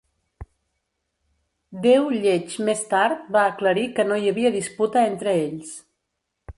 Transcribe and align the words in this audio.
Déu 1.83 2.09
lleig 2.25 2.57
més 2.71 2.83
tard 2.97 3.31
va 3.39 3.47
aclarir 3.53 3.87
que 4.01 4.09
no 4.09 4.19
hi 4.25 4.35
havia 4.35 4.57
disputa 4.61 5.09
entre 5.15 5.41
ells. 5.49 5.81